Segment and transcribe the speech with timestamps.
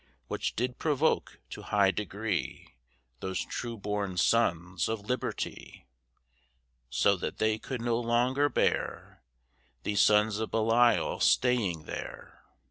[0.25, 2.73] Which did provoke to high degree
[3.19, 5.85] Those true born sons of Liberty,
[6.89, 9.21] So that they could no longer bear
[9.83, 12.41] Those sons of Belial staying there.